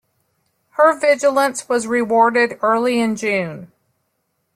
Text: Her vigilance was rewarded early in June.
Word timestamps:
Her 0.71 0.99
vigilance 0.99 1.69
was 1.69 1.85
rewarded 1.85 2.57
early 2.63 2.99
in 2.99 3.15
June. 3.15 3.71